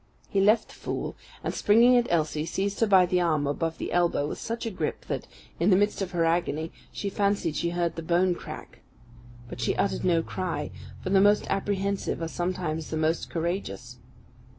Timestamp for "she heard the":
7.55-8.01